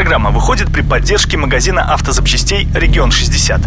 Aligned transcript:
Программа 0.00 0.30
выходит 0.30 0.72
при 0.72 0.80
поддержке 0.80 1.36
магазина 1.36 1.92
автозапчастей 1.92 2.66
«Регион 2.74 3.10
60». 3.10 3.60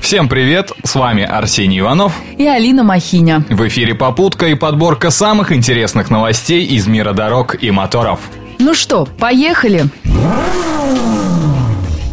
Всем 0.00 0.28
привет, 0.28 0.72
с 0.82 0.96
вами 0.96 1.22
Арсений 1.22 1.78
Иванов 1.78 2.12
и 2.36 2.44
Алина 2.44 2.82
Махиня. 2.82 3.44
В 3.48 3.68
эфире 3.68 3.94
«Попутка» 3.94 4.48
и 4.48 4.56
подборка 4.56 5.10
самых 5.10 5.52
интересных 5.52 6.10
новостей 6.10 6.64
из 6.64 6.88
мира 6.88 7.12
дорог 7.12 7.54
и 7.62 7.70
моторов. 7.70 8.18
Ну 8.58 8.74
что, 8.74 9.06
поехали! 9.06 9.84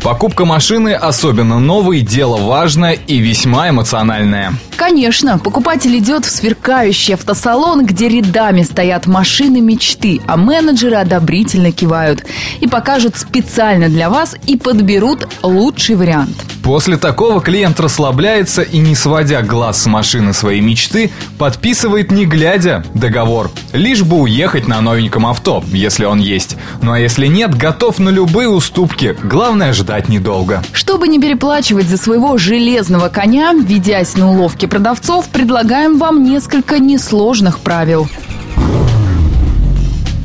Покупка 0.10 0.44
машины, 0.44 0.96
особенно 0.96 1.60
новой, 1.60 2.02
дело 2.02 2.38
важное 2.38 2.94
и 2.94 3.20
весьма 3.20 3.70
эмоциональное. 3.70 4.54
Конечно, 4.76 5.38
покупатель 5.38 5.96
идет 6.00 6.26
в 6.26 6.32
сверкающий 6.32 7.14
автосалон, 7.14 7.86
где 7.86 8.10
рядами 8.10 8.64
стоят 8.64 9.06
машины 9.06 9.62
мечты, 9.62 10.20
а 10.26 10.36
менеджеры 10.36 10.96
одобрительно 10.96 11.72
кивают 11.72 12.26
и 12.60 12.66
покажут 12.66 13.18
специально 13.18 13.88
для 13.88 14.10
вас 14.10 14.36
и 14.48 14.58
подберут 14.58 15.28
лучший 15.44 15.96
вариант. 15.96 16.44
После 16.64 16.98
такого 16.98 17.42
клиент 17.42 17.80
расслабляется 17.80 18.62
и, 18.62 18.78
не 18.80 18.96
сводя 18.96 19.42
глаз 19.42 19.84
с 19.84 19.86
машины 19.86 20.34
своей 20.34 20.62
мечты, 20.62 21.12
подписывает 21.38 22.12
не 22.12 22.26
глядя 22.26 22.84
договор. 22.94 23.52
Лишь 23.74 24.04
бы 24.04 24.18
уехать 24.18 24.68
на 24.68 24.82
новеньком 24.82 25.26
авто, 25.26 25.64
если 25.72 26.06
он 26.06 26.20
есть. 26.20 26.58
Ну 26.82 26.92
а 26.92 27.00
если 27.00 27.28
нет, 27.28 27.56
готов 27.56 28.00
на 28.00 28.10
любые 28.10 28.50
уступки. 28.50 29.18
Главное 29.24 29.74
ждать 29.74 30.10
недолго. 30.10 30.64
Чтобы 30.74 31.08
не 31.08 31.20
переплачивать 31.20 31.88
за 31.88 31.98
своего 31.98 32.38
железного 32.38 33.10
коня, 33.10 33.54
ведясь 33.54 34.16
на 34.18 34.32
уловки 34.32 34.66
продавцов, 34.66 35.28
предлагаем 35.30 35.98
вам 35.98 36.24
несколько 36.24 36.80
несложных 36.80 37.60
правил. 37.60 38.10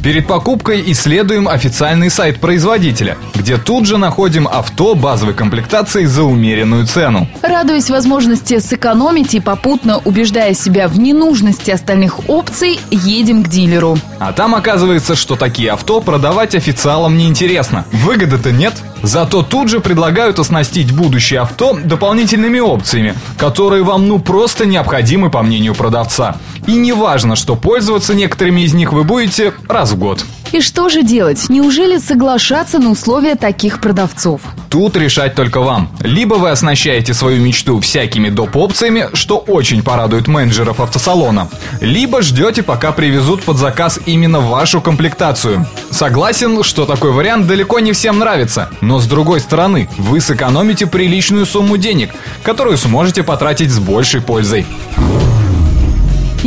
Перед 0.05 0.27
покупкой 0.27 0.85
исследуем 0.89 1.49
официальный 1.49 2.11
сайт 2.11 2.39
производителя, 2.39 3.17
где 3.35 3.57
тут 3.57 3.87
же 3.87 3.97
находим 3.97 4.47
авто 4.47 4.95
базовой 4.95 5.33
комплектации 5.33 6.05
за 6.05 6.25
умеренную 6.25 6.87
цену. 6.87 7.27
Радуясь 7.41 7.89
возможности 7.89 8.59
сэкономить 8.59 9.35
и 9.35 9.41
попутно 9.41 10.03
убеждая 10.05 10.53
себя 10.53 10.89
в 10.89 10.99
ненужности 10.99 11.71
остальных 11.71 12.29
опций, 12.29 12.79
едем 12.91 13.43
к 13.43 13.49
дилеру. 13.49 13.97
А 14.19 14.35
там 14.35 14.55
оказывается, 14.55 15.15
что 15.15 15.37
такие 15.37 15.71
авто 15.71 16.03
продавать 16.03 16.55
официалам 16.55 17.17
неинтересно. 17.17 17.87
Выгоды-то 17.91 18.53
нет. 18.53 18.75
Зато 19.03 19.43
тут 19.43 19.71
же 19.71 19.81
предлагают 19.81 20.39
оснастить 20.39 20.93
будущее 20.93 21.41
авто 21.41 21.79
дополнительными 21.83 22.59
опциями, 22.59 23.15
которые 23.39 23.83
вам 23.85 24.07
ну 24.07 24.19
просто 24.19 24.67
необходимы 24.67 25.31
по 25.31 25.43
мнению 25.43 25.75
продавца. 25.75 26.37
И 26.67 26.73
не 26.73 26.93
важно, 26.93 27.37
что 27.37 27.57
пользоваться 27.57 28.15
некоторыми 28.15 28.63
из 28.63 28.73
них 28.75 28.93
вы 28.93 29.05
будете 29.05 29.53
раз 29.69 29.94
в 29.95 29.99
год. 29.99 30.25
И 30.53 30.61
что 30.61 30.89
же 30.89 31.03
делать? 31.03 31.49
Неужели 31.49 31.99
соглашаться 31.99 32.79
на 32.79 32.91
условия 32.91 33.35
таких 33.35 33.81
продавцов? 33.81 34.41
Тут 34.71 34.97
решать 34.97 35.35
только 35.35 35.61
вам. 35.61 35.91
Либо 36.01 36.35
вы 36.35 36.51
оснащаете 36.51 37.15
свою 37.15 37.41
мечту 37.41 37.81
всякими 37.81 38.29
доп. 38.29 38.57
опциями, 38.57 39.09
что 39.15 39.39
очень 39.39 39.83
порадует 39.83 40.29
менеджеров 40.29 40.81
автосалона, 40.81 41.49
либо 41.81 42.23
ждете, 42.23 42.63
пока 42.63 42.93
привезут 42.93 43.43
под 43.43 43.57
заказ 43.57 43.99
именно 44.07 44.41
вашу 44.41 44.81
комплектацию. 44.81 45.67
Согласен, 45.91 46.63
что 46.63 46.87
такой 46.87 47.13
вариант 47.13 47.47
далеко 47.47 47.81
не 47.81 47.93
всем 47.93 48.19
нравится, 48.19 48.71
но 48.81 49.01
с 49.01 49.07
другой 49.07 49.41
стороны, 49.41 49.89
вы 49.97 50.21
сэкономите 50.21 50.87
приличную 50.87 51.47
сумму 51.47 51.79
денег, 51.79 52.11
которую 52.43 52.79
сможете 52.79 53.23
потратить 53.23 53.71
с 53.71 53.79
большей 53.79 54.21
пользой. 54.21 54.67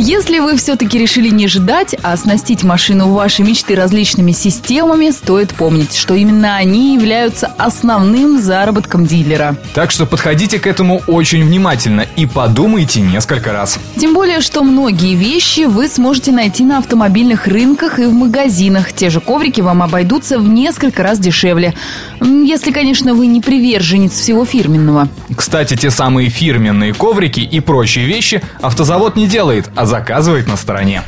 Если 0.00 0.38
вы 0.38 0.56
все-таки 0.56 0.96
решили 0.96 1.28
не 1.28 1.48
ждать, 1.48 1.96
а 2.04 2.12
оснастить 2.12 2.62
машину 2.62 3.08
вашей 3.08 3.44
мечты 3.44 3.74
различными 3.74 4.30
системами, 4.30 5.10
стоит 5.10 5.52
помнить, 5.52 5.96
что 5.96 6.14
именно 6.14 6.54
они 6.54 6.94
являются 6.94 7.48
основным 7.58 8.40
заработком 8.40 9.06
дилера. 9.06 9.56
Так 9.74 9.90
что 9.90 10.06
подходите 10.06 10.60
к 10.60 10.68
этому 10.68 11.02
очень 11.08 11.44
внимательно 11.44 12.06
и 12.14 12.26
подумайте 12.26 13.00
несколько 13.00 13.52
раз. 13.52 13.80
Тем 13.96 14.14
более, 14.14 14.40
что 14.40 14.62
многие 14.62 15.16
вещи 15.16 15.62
вы 15.62 15.88
сможете 15.88 16.30
найти 16.30 16.62
на 16.62 16.78
автомобильных 16.78 17.48
рынках 17.48 17.98
и 17.98 18.04
в 18.04 18.12
магазинах. 18.12 18.92
Те 18.92 19.10
же 19.10 19.20
коврики 19.20 19.62
вам 19.62 19.82
обойдутся 19.82 20.38
в 20.38 20.48
несколько 20.48 21.02
раз 21.02 21.18
дешевле. 21.18 21.74
Если, 22.20 22.70
конечно, 22.70 23.14
вы 23.14 23.26
не 23.26 23.40
приверженец 23.40 24.12
всего 24.12 24.44
фирменного. 24.44 25.08
Кстати, 25.34 25.74
те 25.74 25.90
самые 25.90 26.28
фирменные 26.28 26.94
коврики 26.94 27.40
и 27.40 27.58
прочие 27.58 28.06
вещи 28.06 28.42
автозавод 28.60 29.16
не 29.16 29.26
делает, 29.26 29.68
а 29.74 29.87
заказывает 29.88 30.46
на 30.46 30.56
стороне. 30.56 31.02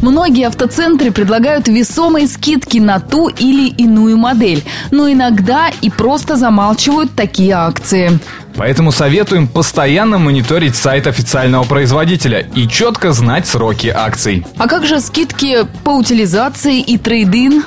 Многие 0.00 0.46
автоцентры 0.46 1.10
предлагают 1.10 1.68
весомые 1.68 2.28
скидки 2.28 2.78
на 2.78 3.00
ту 3.00 3.28
или 3.28 3.68
иную 3.68 4.16
модель, 4.16 4.62
но 4.90 5.10
иногда 5.10 5.70
и 5.80 5.90
просто 5.90 6.36
замалчивают 6.36 7.14
такие 7.14 7.52
акции. 7.52 8.18
Поэтому 8.54 8.92
советуем 8.92 9.48
постоянно 9.48 10.18
мониторить 10.18 10.76
сайт 10.76 11.06
официального 11.06 11.64
производителя 11.64 12.46
и 12.54 12.68
четко 12.68 13.12
знать 13.12 13.46
сроки 13.46 13.88
акций. 13.88 14.46
А 14.56 14.68
как 14.68 14.86
же 14.86 15.00
скидки 15.00 15.66
по 15.84 15.90
утилизации 15.90 16.80
и 16.80 16.96
трейдин? 16.96 17.64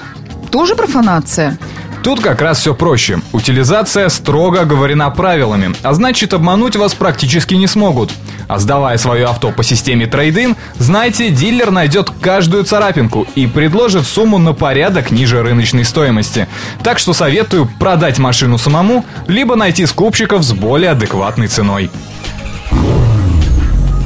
Тоже 0.51 0.75
профанация? 0.75 1.57
Тут 2.03 2.19
как 2.19 2.41
раз 2.41 2.59
все 2.59 2.73
проще. 2.73 3.21
Утилизация 3.31 4.09
строго 4.09 4.61
оговорена 4.61 5.11
правилами, 5.11 5.75
а 5.83 5.93
значит 5.93 6.33
обмануть 6.33 6.75
вас 6.75 6.95
практически 6.95 7.53
не 7.53 7.67
смогут. 7.67 8.11
А 8.47 8.57
сдавая 8.57 8.97
свое 8.97 9.27
авто 9.27 9.51
по 9.51 9.63
системе 9.63 10.07
трейдин, 10.07 10.55
знайте, 10.79 11.29
дилер 11.29 11.69
найдет 11.69 12.09
каждую 12.09 12.63
царапинку 12.63 13.27
и 13.35 13.45
предложит 13.45 14.07
сумму 14.07 14.39
на 14.39 14.53
порядок 14.53 15.11
ниже 15.11 15.43
рыночной 15.43 15.85
стоимости. 15.85 16.47
Так 16.83 16.97
что 16.97 17.13
советую 17.13 17.69
продать 17.79 18.17
машину 18.17 18.57
самому, 18.57 19.05
либо 19.27 19.55
найти 19.55 19.85
скупщиков 19.85 20.43
с 20.43 20.53
более 20.53 20.91
адекватной 20.91 21.47
ценой. 21.47 21.91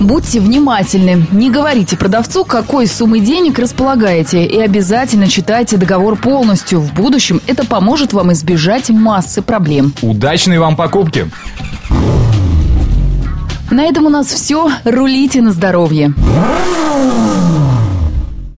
Будьте 0.05 0.39
внимательны. 0.39 1.25
Не 1.31 1.49
говорите 1.49 1.97
продавцу, 1.97 2.45
какой 2.45 2.85
суммы 2.85 3.19
денег 3.21 3.57
располагаете. 3.57 4.45
И 4.45 4.59
обязательно 4.61 5.27
читайте 5.27 5.77
договор 5.77 6.15
полностью. 6.15 6.79
В 6.79 6.93
будущем 6.93 7.41
это 7.47 7.65
поможет 7.65 8.13
вам 8.13 8.31
избежать 8.31 8.91
массы 8.91 9.41
проблем. 9.41 9.93
Удачной 10.03 10.59
вам 10.59 10.75
покупки! 10.75 11.27
На 13.71 13.85
этом 13.85 14.05
у 14.05 14.09
нас 14.09 14.27
все. 14.27 14.69
Рулите 14.83 15.41
на 15.41 15.51
здоровье. 15.51 16.13